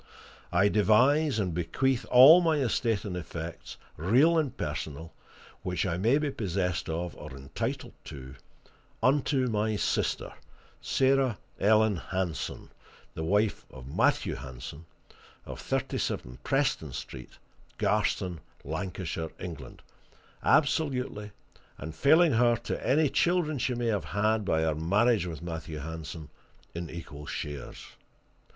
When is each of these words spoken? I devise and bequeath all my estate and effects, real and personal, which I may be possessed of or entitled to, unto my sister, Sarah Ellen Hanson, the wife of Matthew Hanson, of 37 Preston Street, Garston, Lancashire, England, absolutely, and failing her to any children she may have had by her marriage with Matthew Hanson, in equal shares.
I 0.51 0.67
devise 0.67 1.37
and 1.37 1.53
bequeath 1.53 2.07
all 2.09 2.41
my 2.41 2.57
estate 2.57 3.05
and 3.05 3.15
effects, 3.15 3.77
real 3.97 4.35
and 4.35 4.57
personal, 4.57 5.13
which 5.61 5.85
I 5.85 5.97
may 5.97 6.17
be 6.17 6.31
possessed 6.31 6.89
of 6.89 7.15
or 7.17 7.29
entitled 7.37 7.93
to, 8.05 8.33
unto 9.03 9.47
my 9.47 9.75
sister, 9.75 10.33
Sarah 10.81 11.37
Ellen 11.59 11.97
Hanson, 11.97 12.71
the 13.13 13.23
wife 13.23 13.63
of 13.69 13.93
Matthew 13.95 14.33
Hanson, 14.33 14.85
of 15.45 15.59
37 15.61 16.39
Preston 16.43 16.93
Street, 16.93 17.37
Garston, 17.77 18.39
Lancashire, 18.63 19.29
England, 19.39 19.83
absolutely, 20.41 21.29
and 21.77 21.93
failing 21.93 22.31
her 22.33 22.55
to 22.55 22.83
any 22.87 23.07
children 23.07 23.59
she 23.59 23.75
may 23.75 23.85
have 23.89 24.05
had 24.05 24.45
by 24.45 24.61
her 24.61 24.73
marriage 24.73 25.27
with 25.27 25.43
Matthew 25.43 25.77
Hanson, 25.77 26.29
in 26.73 26.89
equal 26.89 27.27
shares. 27.27 27.85